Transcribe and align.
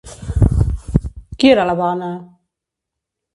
Qui 1.37 1.51
era 1.57 1.67
la 1.71 1.77
dona? 1.81 2.09